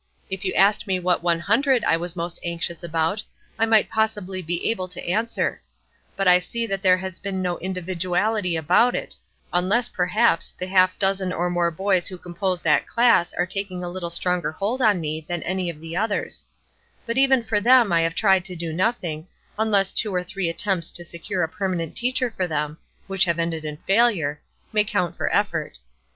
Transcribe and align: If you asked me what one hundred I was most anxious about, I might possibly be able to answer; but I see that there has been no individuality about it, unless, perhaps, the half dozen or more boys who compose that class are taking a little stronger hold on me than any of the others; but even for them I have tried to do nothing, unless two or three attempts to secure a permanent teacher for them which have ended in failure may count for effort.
If 0.31 0.43
you 0.43 0.51
asked 0.55 0.87
me 0.87 0.97
what 0.99 1.21
one 1.21 1.39
hundred 1.41 1.83
I 1.83 1.95
was 1.95 2.15
most 2.15 2.39
anxious 2.43 2.81
about, 2.81 3.21
I 3.59 3.67
might 3.67 3.87
possibly 3.87 4.41
be 4.41 4.65
able 4.71 4.87
to 4.87 5.07
answer; 5.07 5.61
but 6.15 6.27
I 6.27 6.39
see 6.39 6.65
that 6.65 6.81
there 6.81 6.97
has 6.97 7.19
been 7.19 7.39
no 7.39 7.57
individuality 7.57 8.55
about 8.55 8.95
it, 8.95 9.15
unless, 9.53 9.89
perhaps, 9.89 10.55
the 10.57 10.65
half 10.65 10.97
dozen 10.97 11.31
or 11.31 11.51
more 11.51 11.69
boys 11.69 12.07
who 12.07 12.17
compose 12.17 12.63
that 12.63 12.87
class 12.87 13.31
are 13.35 13.45
taking 13.45 13.83
a 13.83 13.89
little 13.89 14.09
stronger 14.09 14.51
hold 14.51 14.81
on 14.81 14.99
me 14.99 15.21
than 15.29 15.43
any 15.43 15.69
of 15.69 15.79
the 15.79 15.95
others; 15.95 16.47
but 17.05 17.19
even 17.19 17.43
for 17.43 17.61
them 17.61 17.91
I 17.93 18.01
have 18.01 18.15
tried 18.15 18.43
to 18.45 18.55
do 18.55 18.73
nothing, 18.73 19.27
unless 19.59 19.93
two 19.93 20.11
or 20.11 20.23
three 20.23 20.49
attempts 20.49 20.89
to 20.89 21.03
secure 21.03 21.43
a 21.43 21.47
permanent 21.47 21.95
teacher 21.95 22.31
for 22.31 22.47
them 22.47 22.79
which 23.05 23.25
have 23.25 23.37
ended 23.37 23.65
in 23.65 23.77
failure 23.85 24.41
may 24.73 24.83
count 24.83 25.15
for 25.15 25.31
effort. 25.31 25.77